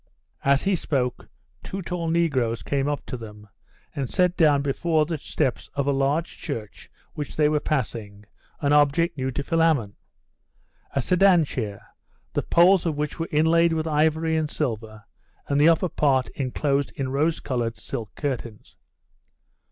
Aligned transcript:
As 0.43 0.63
he 0.63 0.75
spoke, 0.75 1.29
two 1.61 1.83
tall 1.83 2.07
negroes 2.09 2.63
came 2.63 2.87
up 2.87 3.05
to 3.05 3.15
them, 3.17 3.47
and 3.95 4.09
set 4.09 4.35
down 4.35 4.63
before 4.63 5.05
the 5.05 5.19
steps 5.19 5.69
of 5.75 5.85
a 5.85 5.91
large 5.93 6.39
church 6.39 6.89
which 7.13 7.35
they 7.35 7.47
were 7.47 7.59
passing 7.59 8.25
an 8.61 8.73
object 8.73 9.15
new 9.15 9.29
to 9.29 9.43
Philammon 9.43 9.95
a 10.95 11.03
sedan 11.03 11.45
chair, 11.45 11.79
the 12.33 12.41
poles 12.41 12.87
of 12.87 12.95
which 12.97 13.19
were 13.19 13.29
inlaid 13.31 13.73
with 13.73 13.85
ivory 13.85 14.35
and 14.35 14.49
silver, 14.49 15.03
and 15.47 15.61
the 15.61 15.69
upper 15.69 15.87
part 15.87 16.29
enclosed 16.29 16.91
in 16.95 17.09
rose 17.09 17.39
coloured 17.39 17.77
silk 17.77 18.15
curtains. 18.15 18.77